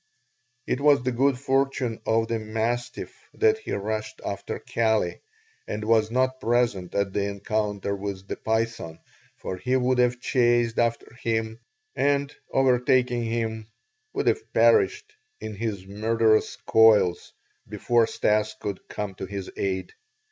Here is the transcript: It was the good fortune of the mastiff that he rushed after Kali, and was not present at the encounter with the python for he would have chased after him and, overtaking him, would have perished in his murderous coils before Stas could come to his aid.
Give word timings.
It 0.65 0.81
was 0.81 1.03
the 1.03 1.11
good 1.11 1.37
fortune 1.37 2.01
of 2.07 2.27
the 2.27 2.39
mastiff 2.39 3.13
that 3.35 3.59
he 3.59 3.71
rushed 3.73 4.19
after 4.25 4.57
Kali, 4.57 5.21
and 5.67 5.83
was 5.85 6.09
not 6.09 6.39
present 6.39 6.95
at 6.95 7.13
the 7.13 7.25
encounter 7.25 7.95
with 7.95 8.27
the 8.27 8.35
python 8.35 8.97
for 9.37 9.57
he 9.57 9.75
would 9.75 9.99
have 9.99 10.19
chased 10.19 10.79
after 10.79 11.13
him 11.21 11.59
and, 11.95 12.33
overtaking 12.49 13.25
him, 13.25 13.67
would 14.11 14.25
have 14.25 14.51
perished 14.53 15.13
in 15.39 15.53
his 15.53 15.85
murderous 15.85 16.55
coils 16.65 17.31
before 17.69 18.07
Stas 18.07 18.55
could 18.59 18.79
come 18.87 19.13
to 19.13 19.27
his 19.27 19.51
aid. 19.55 19.93